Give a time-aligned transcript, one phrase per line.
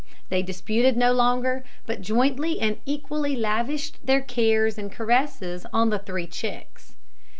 [0.29, 5.99] They disputed no longer, but jointly and equally lavished their cares and caresses on the
[5.99, 6.95] three chicks.